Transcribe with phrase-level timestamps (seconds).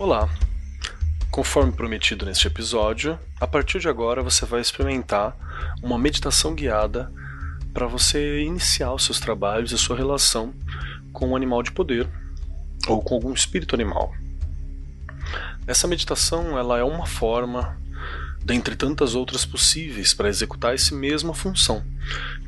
[0.00, 0.30] Olá!
[1.30, 5.36] Conforme prometido neste episódio, a partir de agora você vai experimentar
[5.82, 7.12] uma meditação guiada
[7.74, 10.54] para você iniciar os seus trabalhos e sua relação
[11.12, 12.08] com um animal de poder
[12.88, 14.14] ou com algum espírito animal.
[15.66, 17.78] Essa meditação ela é uma forma
[18.42, 21.84] dentre tantas outras possíveis para executar essa mesma função,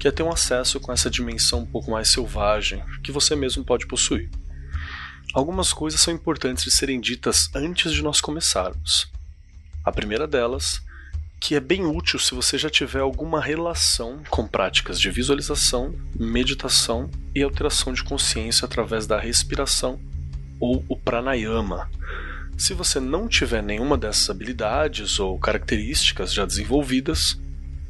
[0.00, 3.62] que é ter um acesso com essa dimensão um pouco mais selvagem que você mesmo
[3.62, 4.30] pode possuir.
[5.32, 9.10] Algumas coisas são importantes de serem ditas antes de nós começarmos.
[9.82, 10.82] A primeira delas,
[11.40, 17.10] que é bem útil se você já tiver alguma relação com práticas de visualização, meditação
[17.34, 19.98] e alteração de consciência através da respiração
[20.60, 21.90] ou o pranayama.
[22.58, 27.40] Se você não tiver nenhuma dessas habilidades ou características já desenvolvidas,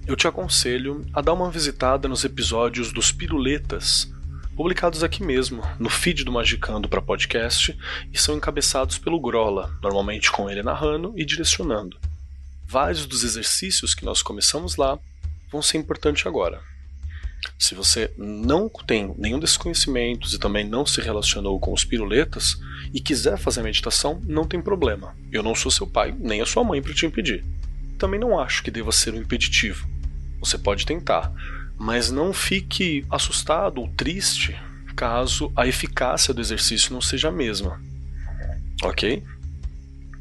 [0.06, 4.11] eu te aconselho a dar uma visitada nos episódios dos Piruletas
[4.56, 7.76] publicados aqui mesmo, no feed do Magicando para podcast,
[8.12, 11.98] e são encabeçados pelo Grola, normalmente com ele narrando e direcionando.
[12.66, 14.98] Vários dos exercícios que nós começamos lá
[15.50, 16.60] vão ser importantes agora.
[17.58, 22.56] Se você não tem nenhum desses conhecimentos e também não se relacionou com os piruletas
[22.94, 25.16] e quiser fazer meditação, não tem problema.
[25.30, 27.44] Eu não sou seu pai nem a sua mãe para te impedir.
[27.98, 29.88] Também não acho que deva ser um impeditivo.
[30.40, 31.32] Você pode tentar,
[31.82, 34.56] mas não fique assustado ou triste
[34.94, 37.82] caso a eficácia do exercício não seja a mesma.
[38.84, 39.20] Ok?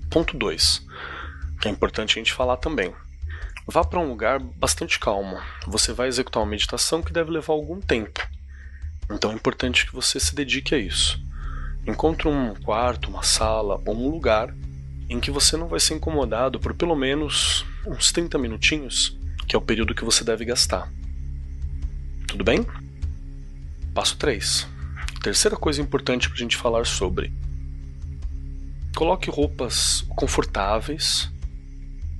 [0.09, 0.83] Ponto 2,
[1.61, 2.91] que é importante a gente falar também.
[3.67, 5.39] Vá para um lugar bastante calmo.
[5.67, 8.27] Você vai executar uma meditação que deve levar algum tempo.
[9.11, 11.23] Então é importante que você se dedique a isso.
[11.85, 14.51] Encontre um quarto, uma sala ou um lugar
[15.07, 19.15] em que você não vai ser incomodado por pelo menos uns 30 minutinhos,
[19.47, 20.91] que é o período que você deve gastar.
[22.31, 22.65] Tudo bem?
[23.93, 24.65] Passo 3.
[25.21, 27.33] Terceira coisa importante para a gente falar sobre.
[28.95, 31.29] Coloque roupas confortáveis.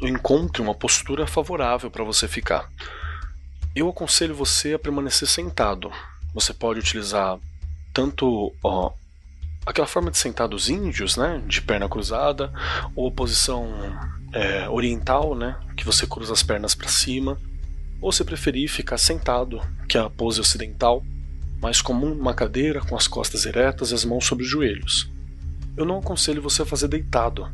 [0.02, 2.70] Encontre uma postura favorável para você ficar.
[3.73, 5.89] Eu aconselho você a permanecer sentado.
[6.33, 7.39] Você pode utilizar
[7.93, 8.92] tanto ó,
[9.66, 12.52] aquela forma de sentar dos índios, né, de perna cruzada,
[12.98, 13.66] ou posição
[14.33, 17.39] é, oriental, né, que você cruza as pernas para cima
[18.02, 21.06] ou se preferir ficar sentado, que é a pose ocidental,
[21.62, 25.10] mais comum numa cadeira com as costas eretas e as mãos sobre os joelhos.
[25.78, 27.48] Eu não aconselho você a fazer deitado.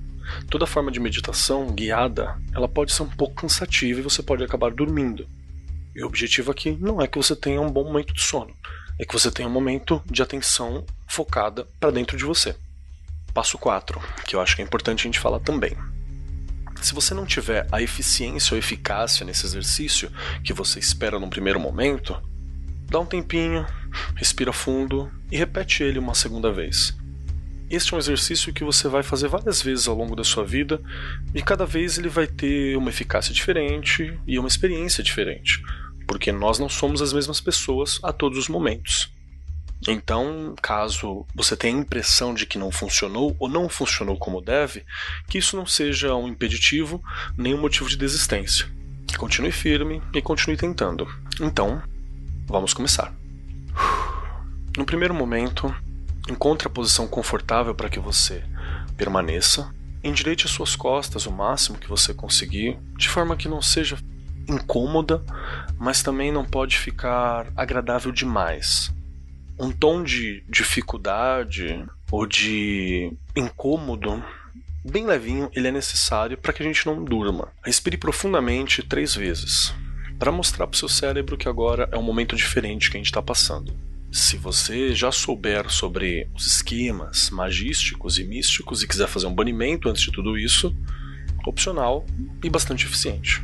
[0.50, 4.72] Toda forma de meditação guiada, ela pode ser um pouco cansativa e você pode acabar
[4.72, 5.28] dormindo.
[5.94, 8.53] E o objetivo aqui não é que você tenha um bom momento de sono,
[9.00, 12.56] é que você tenha um momento de atenção focada para dentro de você.
[13.34, 15.75] Passo 4, que eu acho que é importante a gente falar também.
[16.81, 20.11] Se você não tiver a eficiência ou eficácia nesse exercício
[20.43, 22.15] que você espera num primeiro momento,
[22.89, 23.65] dá um tempinho,
[24.15, 26.95] respira fundo e repete ele uma segunda vez.
[27.69, 30.81] Este é um exercício que você vai fazer várias vezes ao longo da sua vida
[31.35, 35.61] e cada vez ele vai ter uma eficácia diferente e uma experiência diferente,
[36.07, 39.11] porque nós não somos as mesmas pessoas a todos os momentos.
[39.85, 44.83] Então, caso você tenha a impressão de que não funcionou ou não funcionou como deve,
[45.27, 47.03] que isso não seja um impeditivo
[47.38, 48.65] nem um motivo de desistência.
[49.17, 51.07] Continue firme e continue tentando.
[51.39, 51.81] Então,
[52.47, 53.13] vamos começar.
[54.75, 55.73] No primeiro momento,
[56.29, 58.44] encontre a posição confortável para que você
[58.95, 59.73] permaneça.
[60.03, 63.97] Endireite as suas costas o máximo que você conseguir, de forma que não seja
[64.47, 65.23] incômoda,
[65.77, 68.95] mas também não pode ficar agradável demais
[69.59, 74.23] um tom de dificuldade ou de incômodo
[74.84, 77.50] bem levinho, ele é necessário para que a gente não durma.
[77.63, 79.73] Respire profundamente três vezes,
[80.18, 83.07] para mostrar para o seu cérebro que agora é um momento diferente que a gente
[83.07, 83.75] está passando.
[84.12, 89.89] Se você já souber sobre os esquemas magísticos e místicos e quiser fazer um banimento
[89.89, 90.74] antes de tudo isso,
[91.45, 92.06] opcional
[92.44, 93.41] e bastante eficiente.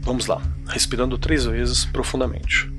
[0.00, 2.70] Vamos lá, respirando três vezes profundamente.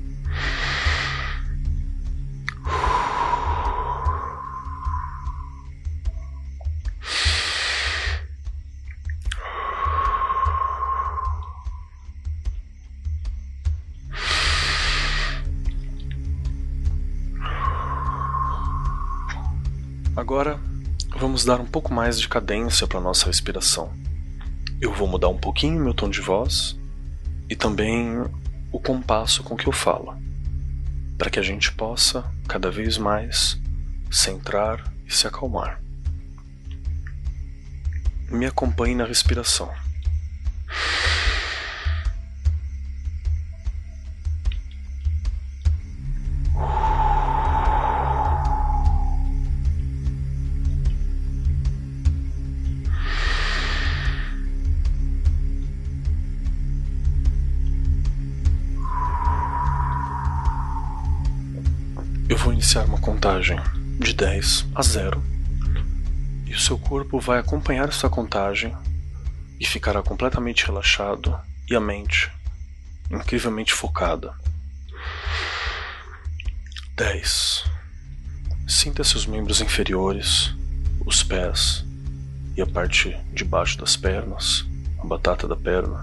[20.34, 20.58] Agora
[21.16, 23.92] vamos dar um pouco mais de cadência para nossa respiração.
[24.80, 26.76] Eu vou mudar um pouquinho meu tom de voz
[27.48, 28.20] e também
[28.72, 30.12] o compasso com que eu falo,
[31.16, 33.60] para que a gente possa cada vez mais
[34.10, 35.80] centrar e se acalmar.
[38.28, 39.72] Me acompanhe na respiração.
[62.64, 63.60] Iniciar uma contagem
[64.00, 65.22] de 10 a 0
[66.46, 68.74] e o seu corpo vai acompanhar essa contagem
[69.60, 71.38] e ficará completamente relaxado
[71.68, 72.32] e a mente
[73.10, 74.34] incrivelmente focada.
[76.96, 77.64] 10.
[78.66, 80.50] Sinta seus membros inferiores,
[81.04, 81.84] os pés
[82.56, 84.64] e a parte de baixo das pernas,
[84.98, 86.02] a batata da perna,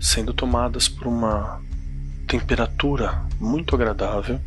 [0.00, 1.60] sendo tomadas por uma
[2.28, 4.40] temperatura muito agradável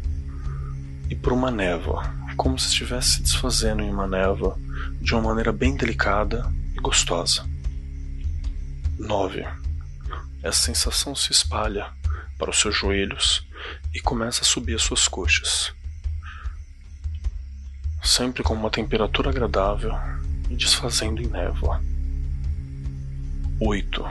[1.10, 2.04] e por uma névoa,
[2.36, 4.58] como se estivesse se desfazendo em uma névoa
[5.02, 7.48] de uma maneira bem delicada e gostosa.
[8.98, 9.46] 9.
[10.42, 11.92] Essa sensação se espalha
[12.38, 13.48] para os seus joelhos
[13.94, 15.74] e começa a subir as suas coxas,
[18.02, 19.94] sempre com uma temperatura agradável
[20.50, 21.82] e desfazendo em névoa.
[23.60, 24.04] 8.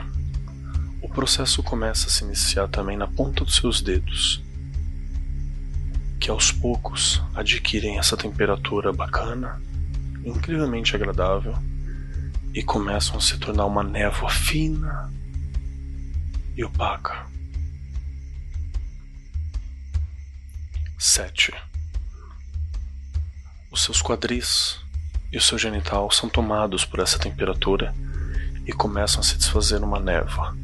[1.01, 4.41] O processo começa a se iniciar também na ponta dos seus dedos,
[6.23, 9.61] que aos poucos adquirem essa temperatura bacana,
[10.23, 11.53] incrivelmente agradável,
[12.53, 15.11] e começam a se tornar uma névoa fina
[16.55, 17.25] e opaca.
[20.97, 21.53] 7.
[23.69, 24.79] Os seus quadris
[25.29, 27.93] e o seu genital são tomados por essa temperatura
[28.65, 30.55] e começam a se desfazer numa névoa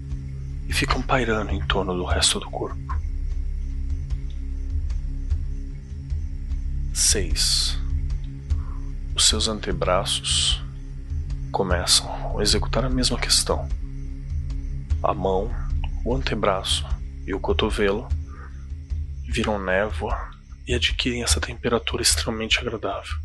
[0.70, 3.09] e ficam pairando em torno do resto do corpo.
[7.00, 7.78] 6.
[9.16, 10.62] Os seus antebraços
[11.50, 13.70] começam a executar a mesma questão.
[15.02, 15.50] A mão,
[16.04, 16.86] o antebraço
[17.26, 18.06] e o cotovelo
[19.26, 20.30] viram névoa
[20.68, 23.18] e adquirem essa temperatura extremamente agradável.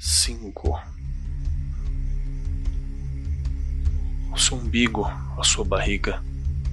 [0.00, 0.82] 5.
[4.32, 5.06] O seu umbigo,
[5.38, 6.20] a sua barriga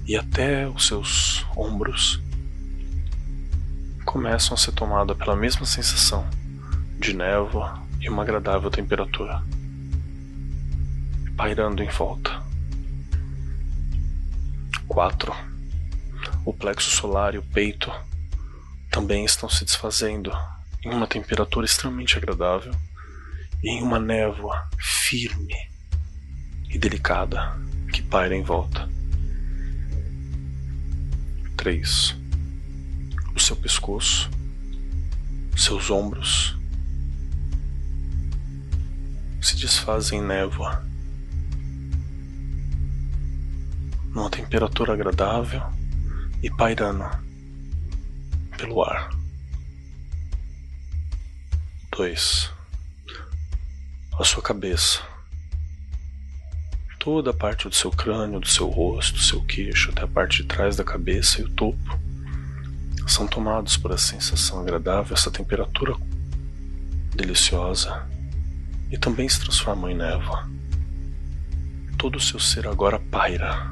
[0.08, 2.20] e até os seus ombros
[4.06, 6.28] começam a ser tomados pela mesma sensação
[7.00, 9.42] de névoa e uma agradável temperatura,
[11.38, 12.42] pairando em volta.
[14.88, 15.34] 4.
[16.46, 17.92] O plexo solar e o peito
[18.90, 20.32] também estão se desfazendo
[20.84, 22.74] em uma temperatura extremamente agradável
[23.64, 25.56] e em uma névoa firme
[26.70, 27.56] e delicada
[27.94, 28.90] que paira em volta.
[31.56, 32.21] 3.
[33.36, 34.30] O seu pescoço,
[35.56, 36.56] seus ombros
[39.42, 40.84] se desfazem em névoa
[44.14, 45.64] numa temperatura agradável
[46.44, 47.06] e pairando
[48.58, 49.10] pelo ar.
[51.92, 52.52] 2.
[54.20, 55.02] A sua cabeça.
[57.00, 60.44] Toda a parte do seu crânio, do seu rosto, do seu queixo, até a parte
[60.44, 62.00] de trás da cabeça e o topo
[63.12, 65.94] são tomados por essa sensação agradável, essa temperatura
[67.14, 68.08] deliciosa
[68.90, 70.50] e também se transformam em névoa.
[71.98, 73.70] Todo o seu ser agora paira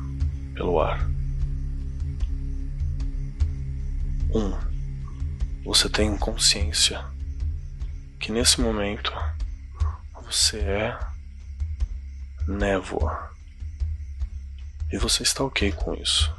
[0.54, 1.10] pelo ar.
[4.34, 4.38] 1.
[4.38, 4.58] Um,
[5.64, 7.04] você tem consciência
[8.20, 9.14] que nesse momento
[10.26, 11.00] você é
[12.46, 13.32] névoa
[14.92, 16.30] e você está ok com isso.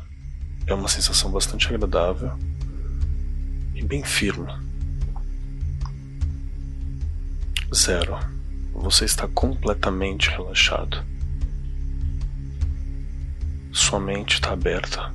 [0.67, 2.50] É uma sensação bastante agradável
[3.91, 4.47] bem firme.
[7.75, 8.17] Zero.
[8.73, 11.05] Você está completamente relaxado.
[13.73, 15.13] Sua mente está aberta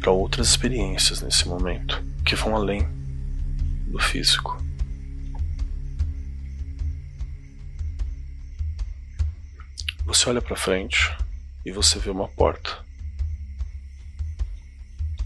[0.00, 2.88] para outras experiências nesse momento que vão além
[3.88, 4.56] do físico.
[10.06, 11.14] Você olha para frente
[11.66, 12.82] e você vê uma porta.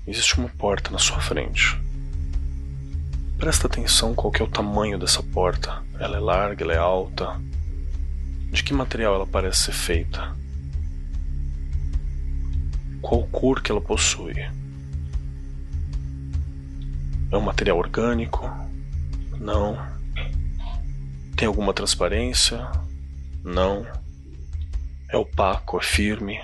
[0.05, 1.81] Existe uma porta na sua frente.
[3.43, 5.83] Presta atenção qual é o tamanho dessa porta.
[5.99, 7.41] Ela é larga, ela é alta.
[8.53, 10.33] De que material ela parece ser feita?
[13.01, 14.39] qual cor que ela possui.
[17.33, 18.49] É um material orgânico?
[19.41, 19.77] Não.
[21.37, 22.71] Tem alguma transparência?
[23.43, 23.85] Não.
[25.09, 26.41] É opaco, é firme.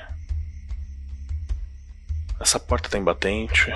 [2.40, 3.70] Essa porta tem batente.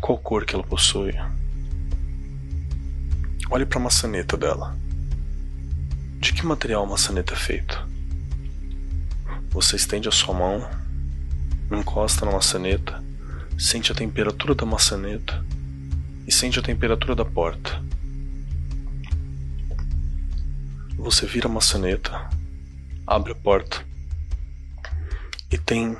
[0.00, 1.12] Qual cor que ela possui?
[3.50, 4.74] Olhe para a maçaneta dela.
[6.18, 7.86] De que material a maçaneta é feita?
[9.50, 10.68] Você estende a sua mão,
[11.70, 13.04] encosta na maçaneta,
[13.58, 15.44] sente a temperatura da maçaneta
[16.26, 17.82] e sente a temperatura da porta.
[20.96, 22.30] Você vira a maçaneta,
[23.06, 23.84] abre a porta
[25.50, 25.94] e tem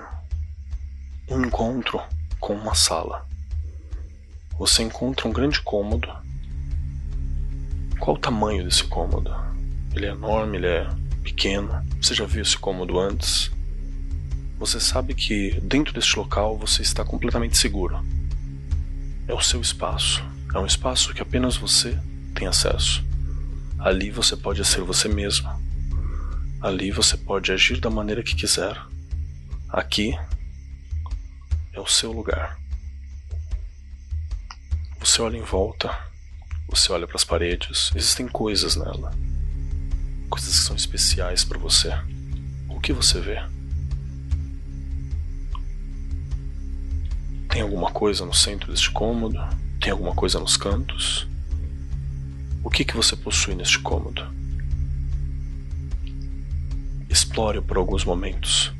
[1.29, 2.01] um encontro
[2.39, 3.30] com uma sala.
[4.61, 6.07] Você encontra um grande cômodo.
[7.99, 9.35] Qual o tamanho desse cômodo?
[9.97, 10.87] Ele é enorme, ele é
[11.23, 11.83] pequeno.
[11.99, 13.51] Você já viu esse cômodo antes?
[14.59, 18.05] Você sabe que dentro deste local você está completamente seguro.
[19.27, 20.23] É o seu espaço.
[20.55, 21.99] É um espaço que apenas você
[22.35, 23.03] tem acesso.
[23.79, 25.49] Ali você pode ser você mesmo.
[26.61, 28.79] Ali você pode agir da maneira que quiser.
[29.71, 30.15] Aqui
[31.73, 32.61] é o seu lugar.
[35.01, 35.91] Você olha em volta,
[36.69, 39.11] você olha para as paredes, existem coisas nela.
[40.29, 41.91] Coisas que são especiais para você.
[42.69, 43.43] O que você vê?
[47.49, 49.39] Tem alguma coisa no centro deste cômodo?
[49.81, 51.27] Tem alguma coisa nos cantos?
[52.63, 54.23] O que que você possui neste cômodo?
[57.09, 58.71] Explore por alguns momentos.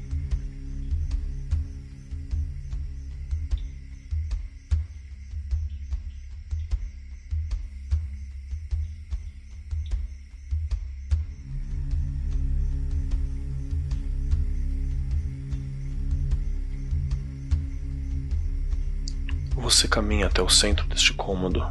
[19.71, 21.65] Você caminha até o centro deste cômodo.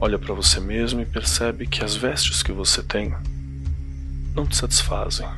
[0.00, 3.14] Olha para você mesmo e percebe que as vestes que você tem
[4.34, 5.28] não te satisfazem.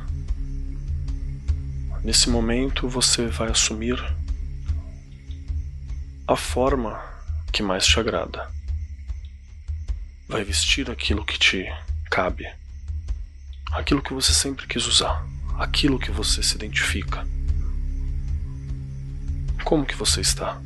[2.05, 4.01] Nesse momento você vai assumir
[6.25, 6.97] a forma
[7.51, 8.49] que mais te agrada.
[10.25, 11.65] Vai vestir aquilo que te
[12.09, 12.47] cabe,
[13.73, 15.27] aquilo que você sempre quis usar,
[15.59, 17.27] aquilo que você se identifica.
[19.65, 20.61] Como que você está?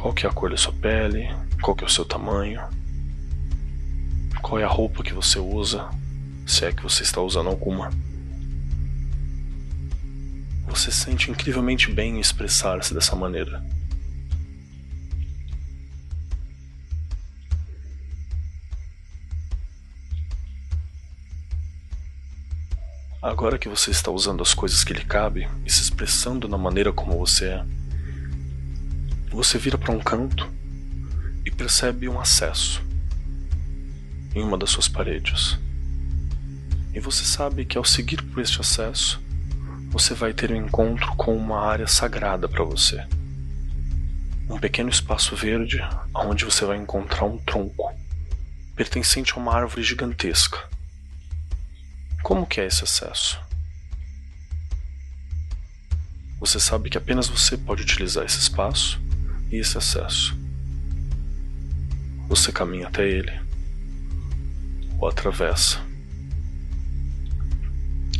[0.00, 1.28] Qual que é a cor da sua pele?
[1.60, 2.58] Qual que é o seu tamanho?
[4.40, 5.90] Qual é a roupa que você usa?
[6.46, 7.90] Se é que você está usando alguma.
[10.68, 13.62] Você se sente incrivelmente bem em expressar-se dessa maneira.
[23.20, 26.90] Agora que você está usando as coisas que lhe cabem e se expressando na maneira
[26.90, 27.79] como você é,
[29.36, 30.50] você vira para um canto
[31.44, 32.82] e percebe um acesso
[34.34, 35.58] em uma das suas paredes.
[36.92, 39.20] E você sabe que ao seguir por este acesso,
[39.88, 43.06] você vai ter um encontro com uma área sagrada para você.
[44.48, 45.78] Um pequeno espaço verde
[46.14, 47.94] onde você vai encontrar um tronco
[48.74, 50.58] pertencente a uma árvore gigantesca.
[52.22, 53.40] Como que é esse acesso?
[56.40, 59.00] Você sabe que apenas você pode utilizar esse espaço
[59.50, 60.38] e esse acesso.
[62.28, 63.32] Você caminha até ele,
[64.98, 65.80] o atravessa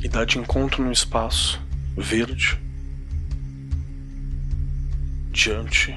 [0.03, 1.61] e dá de encontro no espaço
[1.97, 2.59] verde
[5.31, 5.95] diante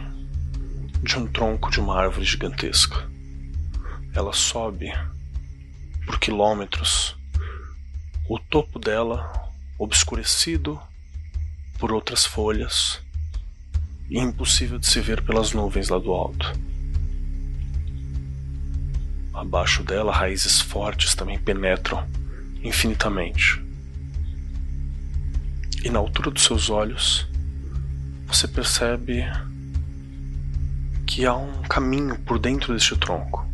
[1.01, 3.09] de um tronco de uma árvore gigantesca.
[4.13, 4.93] Ela sobe
[6.05, 7.15] por quilômetros,
[8.29, 9.31] o topo dela
[9.77, 10.79] obscurecido
[11.79, 13.02] por outras folhas
[14.09, 16.53] e impossível de se ver pelas nuvens lá do alto.
[19.33, 22.07] Abaixo dela, raízes fortes também penetram
[22.63, 23.61] infinitamente.
[25.83, 27.27] E na altura dos seus olhos,
[28.27, 29.25] você percebe
[31.05, 33.45] que há um caminho por dentro deste tronco.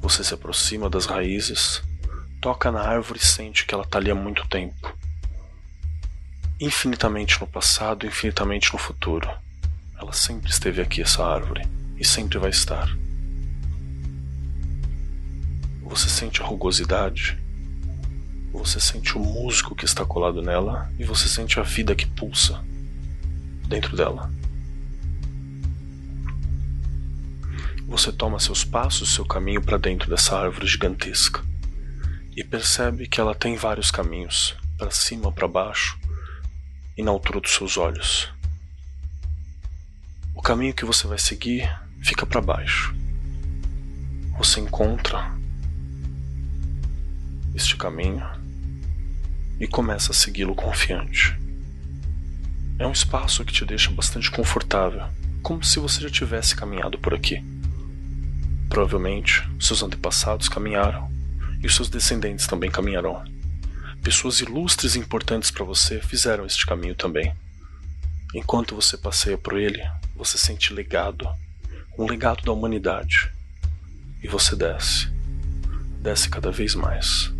[0.00, 1.82] Você se aproxima das raízes,
[2.40, 5.01] toca na árvore e sente que ela está ali há muito tempo
[6.62, 9.28] infinitamente no passado, infinitamente no futuro.
[10.00, 11.66] Ela sempre esteve aqui, essa árvore,
[11.96, 12.88] e sempre vai estar.
[15.82, 17.36] Você sente a rugosidade,
[18.52, 22.62] você sente o musgo que está colado nela e você sente a vida que pulsa
[23.66, 24.30] dentro dela.
[27.88, 31.42] Você toma seus passos, seu caminho para dentro dessa árvore gigantesca
[32.36, 35.98] e percebe que ela tem vários caminhos, para cima, para baixo,
[36.96, 38.28] e na altura dos seus olhos.
[40.34, 41.70] O caminho que você vai seguir
[42.02, 42.94] fica para baixo.
[44.38, 45.32] Você encontra
[47.54, 48.24] este caminho
[49.60, 51.38] e começa a segui-lo confiante.
[52.78, 55.06] É um espaço que te deixa bastante confortável,
[55.42, 57.44] como se você já tivesse caminhado por aqui.
[58.68, 61.10] Provavelmente seus antepassados caminharam
[61.62, 63.22] e os seus descendentes também caminharão.
[64.02, 67.32] Pessoas ilustres e importantes para você fizeram este caminho também.
[68.34, 69.80] Enquanto você passeia por ele,
[70.16, 71.28] você sente legado,
[71.96, 73.30] um legado da humanidade.
[74.20, 75.08] E você desce,
[76.00, 77.32] desce cada vez mais.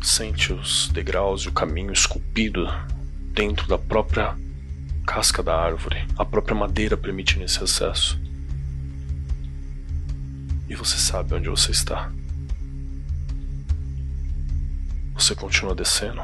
[0.00, 2.66] Sente os degraus e o caminho esculpido
[3.34, 4.34] dentro da própria
[5.06, 6.02] casca da árvore.
[6.16, 8.18] A própria madeira permitindo esse acesso.
[10.66, 12.10] E você sabe onde você está.
[15.18, 16.22] Você continua descendo,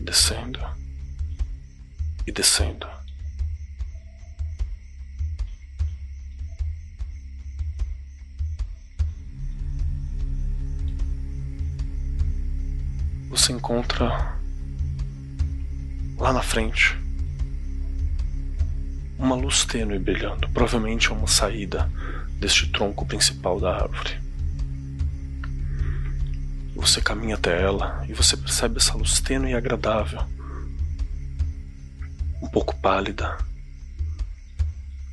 [0.00, 0.58] descendo
[2.26, 2.88] e descendo.
[13.28, 14.38] Você encontra
[16.16, 16.96] lá na frente
[19.18, 21.88] uma luz tênue brilhando, provavelmente uma saída
[22.40, 24.27] deste tronco principal da árvore.
[26.78, 30.24] Você caminha até ela e você percebe essa luz tênue e agradável,
[32.40, 33.36] um pouco pálida,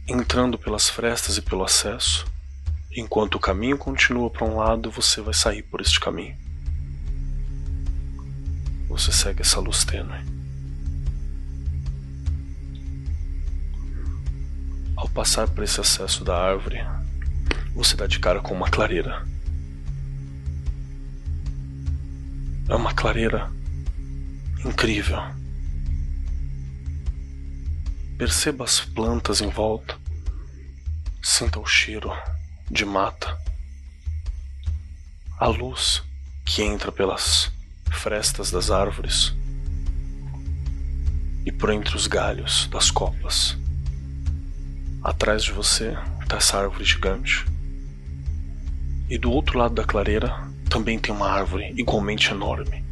[0.08, 2.24] entrando pelas frestas e pelo acesso.
[2.96, 6.38] Enquanto o caminho continua para um lado, você vai sair por este caminho.
[8.88, 10.24] Você segue essa luz tênue.
[14.96, 16.86] Ao passar por esse acesso da árvore,
[17.74, 19.26] você dá de cara com uma clareira.
[22.68, 23.52] É uma clareira
[24.66, 25.20] incrível.
[28.18, 29.96] Perceba as plantas em volta.
[31.22, 32.12] Sinta o cheiro
[32.72, 33.38] de mata.
[35.38, 36.02] A luz
[36.44, 37.52] que entra pelas
[37.92, 39.32] frestas das árvores
[41.46, 43.56] e por entre os galhos das copas.
[45.04, 47.46] Atrás de você está essa árvore gigante.
[49.08, 52.84] E do outro lado da clareira também tem uma árvore igualmente enorme.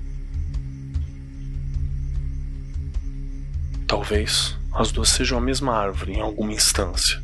[3.88, 7.22] Talvez as duas sejam a mesma árvore em alguma instância,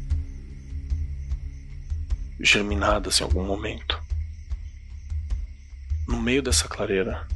[2.40, 4.00] germinadas em algum momento.
[6.08, 7.28] No meio dessa clareira,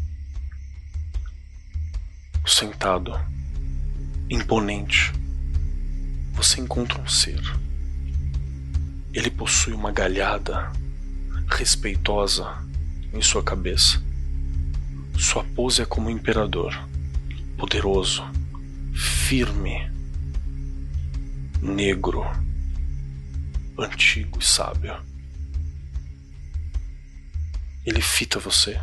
[2.46, 3.20] sentado,
[4.30, 5.12] imponente,
[6.34, 7.42] você encontra um ser.
[9.14, 10.72] Ele possui uma galhada
[11.48, 12.56] respeitosa
[13.14, 14.02] em sua cabeça.
[15.18, 16.74] Sua pose é como um imperador,
[17.58, 18.24] poderoso,
[18.94, 19.90] firme,
[21.62, 22.26] negro,
[23.78, 24.96] antigo e sábio.
[27.86, 28.82] Ele fita você.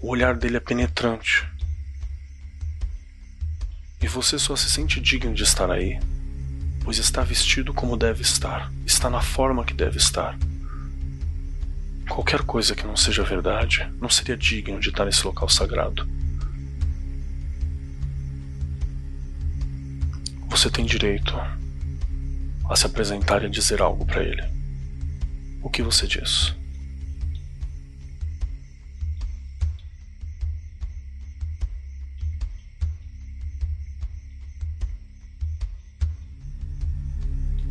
[0.00, 1.46] O olhar dele é penetrante.
[4.00, 6.00] E você só se sente digno de estar aí,
[6.82, 10.38] pois está vestido como deve estar, está na forma que deve estar.
[12.10, 16.06] Qualquer coisa que não seja verdade não seria digno de estar nesse local sagrado.
[20.48, 21.32] Você tem direito
[22.68, 24.42] a se apresentar e a dizer algo para ele.
[25.62, 26.52] O que você diz?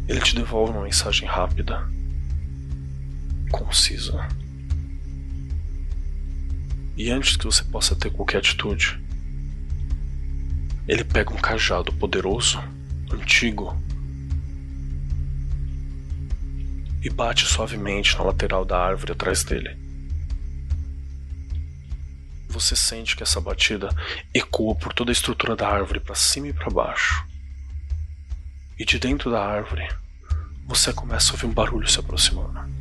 [0.08, 1.86] Ele te devolve uma mensagem rápida
[3.49, 4.27] concisa.
[6.95, 8.99] E antes que você possa ter qualquer atitude,
[10.88, 12.59] ele pega um cajado poderoso,
[13.12, 13.77] antigo,
[17.01, 19.77] e bate suavemente na lateral da árvore atrás dele.
[22.49, 23.89] Você sente que essa batida
[24.33, 27.25] ecoa por toda a estrutura da árvore para cima e para baixo.
[28.77, 29.88] E de dentro da árvore,
[30.65, 32.79] você começa a ouvir um barulho se aproximando.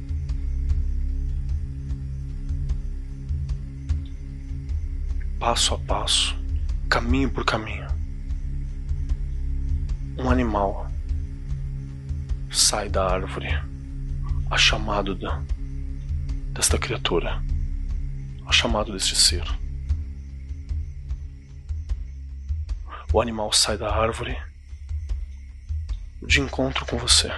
[5.49, 6.37] Passo a passo,
[6.91, 7.87] caminho por caminho.
[10.19, 10.87] Um animal
[12.51, 13.49] sai da árvore
[14.51, 15.43] a chamado da,
[16.53, 17.43] desta criatura,
[18.45, 19.43] a chamado deste ser.
[23.11, 24.37] O animal sai da árvore
[26.27, 27.33] de encontro com você.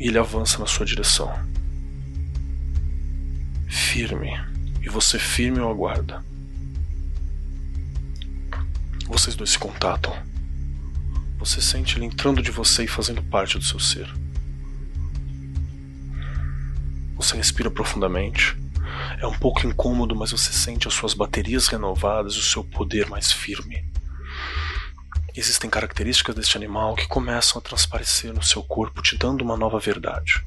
[0.00, 1.32] E ele avança na sua direção.
[3.68, 4.52] Firme
[4.84, 6.22] e você firme o aguarda.
[9.06, 10.14] Vocês dois se contatam.
[11.38, 14.08] Você sente ele entrando de você e fazendo parte do seu ser.
[17.16, 18.56] Você respira profundamente.
[19.20, 23.08] É um pouco incômodo, mas você sente as suas baterias renovadas e o seu poder
[23.08, 23.84] mais firme.
[25.34, 29.78] Existem características deste animal que começam a transparecer no seu corpo, te dando uma nova
[29.78, 30.44] verdade.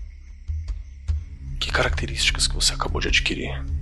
[1.59, 3.76] Que características que você acabou de adquirir?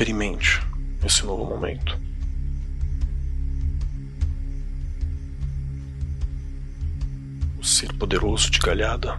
[0.00, 0.58] Experimente
[1.04, 2.00] esse novo momento.
[7.58, 9.18] O ser poderoso de galhada,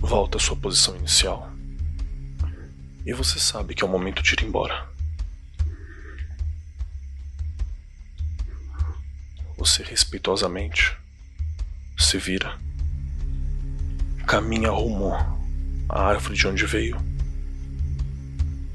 [0.00, 1.52] volta à sua posição inicial.
[3.06, 4.88] E você sabe que é o momento de ir embora.
[9.56, 10.98] Você respeitosamente
[11.96, 12.58] se vira,
[14.26, 15.12] caminha rumo
[15.88, 17.17] à árvore de onde veio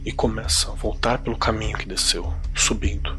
[0.06, 3.18] e começa a voltar pelo caminho que desceu, subindo.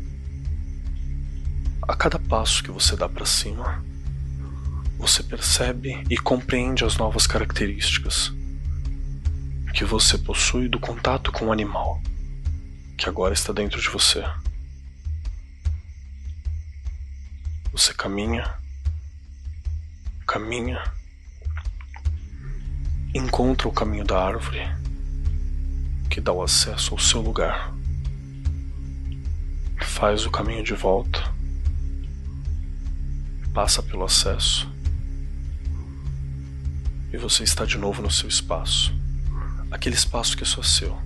[1.83, 3.83] A cada passo que você dá para cima,
[4.99, 8.33] você percebe e compreende as novas características
[9.75, 12.01] que você possui do contato com o animal
[12.97, 14.25] que agora está dentro de você.
[17.73, 18.55] Você caminha,
[20.27, 20.81] caminha,
[23.13, 24.84] encontra o caminho da árvore
[26.15, 27.75] que dá o acesso ao seu lugar.
[29.83, 31.21] Faz o caminho de volta,
[33.53, 34.73] passa pelo acesso
[37.13, 38.95] e você está de novo no seu espaço
[39.73, 40.97] aquele espaço que é só seu.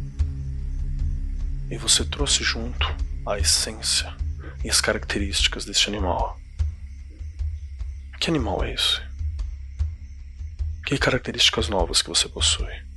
[1.70, 2.94] E você trouxe junto
[3.26, 4.14] a essência
[4.62, 6.38] e as características deste animal.
[8.20, 9.00] Que animal é esse?
[10.84, 12.87] Que características novas que você possui?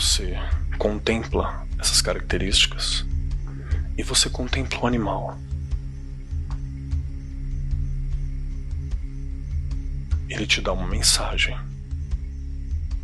[0.00, 0.32] Você
[0.78, 3.04] contempla essas características
[3.98, 5.38] e você contempla o animal.
[10.26, 11.54] ele te dá uma mensagem.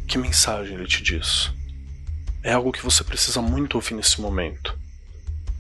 [0.08, 1.52] Que mensagem ele te diz?
[2.42, 4.78] É algo que você precisa muito ouvir nesse momento.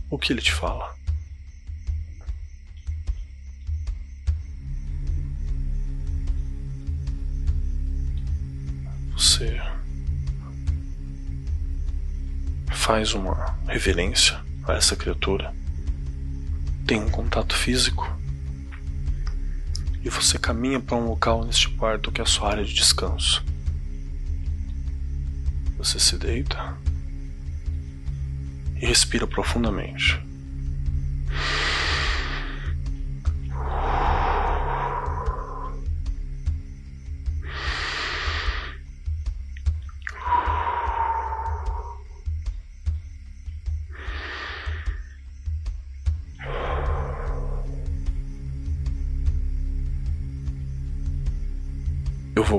[0.08, 0.96] O que ele te fala?
[12.86, 15.52] Faz uma reverência a essa criatura,
[16.86, 18.08] tem um contato físico
[20.04, 23.44] e você caminha para um local neste quarto que é a sua área de descanso.
[25.76, 26.78] Você se deita
[28.80, 30.24] e respira profundamente.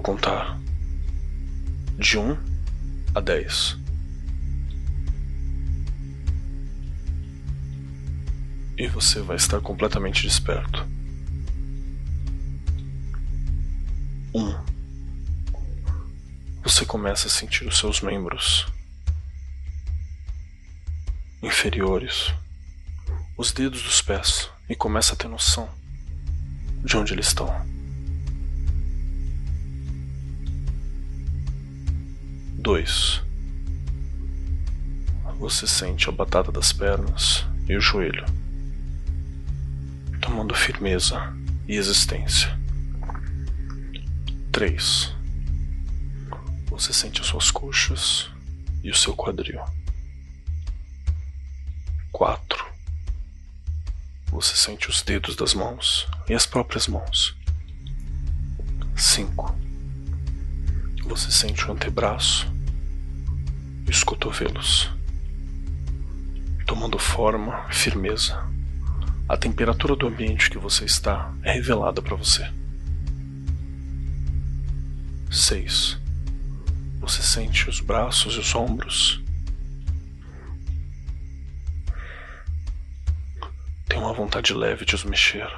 [0.08, 0.58] Contar
[2.00, 2.38] de 1
[3.14, 3.78] a 10.
[8.78, 10.88] E você vai estar completamente desperto.
[14.34, 14.58] 1.
[16.64, 18.66] Você começa a sentir os seus membros
[21.44, 22.34] inferiores,
[23.38, 25.68] os dedos dos pés, e começa a ter noção
[26.86, 27.77] de onde eles estão.
[32.58, 33.24] 2.
[35.38, 38.26] Você sente a batata das pernas e o joelho,
[40.20, 41.34] tomando firmeza
[41.68, 42.58] e existência.
[44.52, 45.16] 3.
[46.66, 48.30] Você sente as suas coxas
[48.84, 49.64] e o seu quadril.
[52.12, 52.66] 4.
[54.32, 57.36] Você sente os dedos das mãos e as próprias mãos.
[58.96, 59.67] 5.
[61.08, 62.46] Você sente o antebraço
[63.88, 64.92] e os cotovelos,
[66.66, 68.46] tomando forma, firmeza.
[69.28, 72.52] A temperatura do ambiente que você está é revelada para você.
[75.32, 75.98] 6.
[77.00, 79.24] Você sente os braços e os ombros.
[83.88, 85.50] Tem uma vontade leve de os mexer.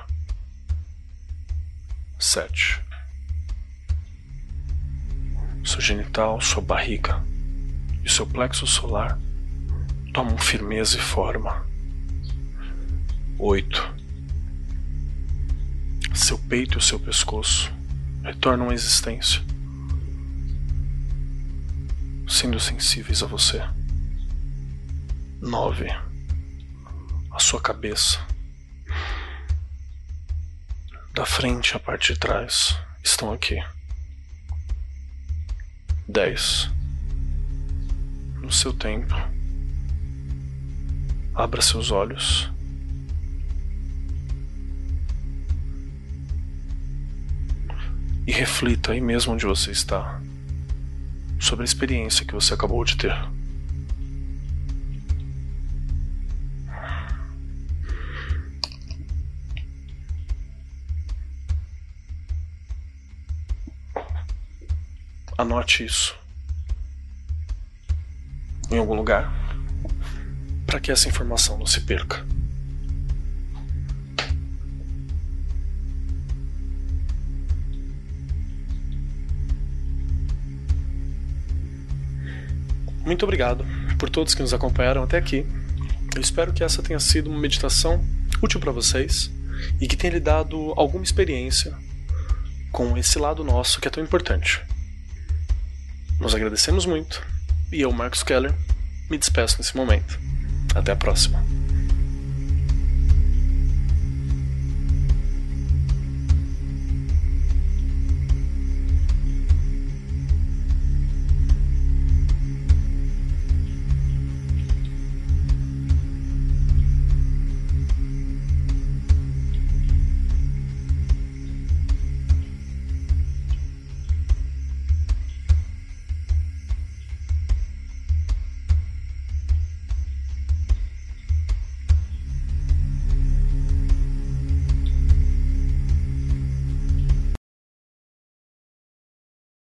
[2.20, 2.89] 7.
[5.70, 7.24] Seu genital, sua barriga
[8.04, 9.20] e seu plexo solar
[10.12, 11.64] tomam firmeza e forma.
[13.38, 13.96] 8.
[16.16, 17.72] Seu peito e seu pescoço
[18.24, 19.44] retornam à existência,
[22.28, 23.62] sendo sensíveis a você.
[25.40, 25.88] 9.
[27.30, 28.20] A sua cabeça,
[31.14, 33.62] da frente a parte de trás, estão aqui.
[36.10, 36.72] 10
[38.42, 39.14] no seu tempo.
[41.36, 42.50] Abra seus olhos.
[48.26, 50.20] E reflita aí mesmo onde você está
[51.40, 53.16] sobre a experiência que você acabou de ter.
[65.40, 66.18] Anote isso
[68.70, 69.34] em algum lugar
[70.68, 72.26] para que essa informação não se perca.
[83.06, 83.66] Muito obrigado
[83.98, 85.46] por todos que nos acompanharam até aqui.
[86.14, 88.06] Eu espero que essa tenha sido uma meditação
[88.44, 89.32] útil para vocês
[89.80, 91.76] e que tenha lhe dado alguma experiência
[92.72, 94.62] com esse lado nosso que é tão importante.
[96.20, 97.26] Nós agradecemos muito
[97.72, 98.54] e eu, Marcos Keller,
[99.10, 100.20] me despeço nesse momento.
[100.76, 101.44] Até a próxima.